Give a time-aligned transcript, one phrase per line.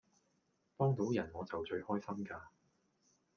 [0.77, 2.39] 幫倒人我就最開心㗎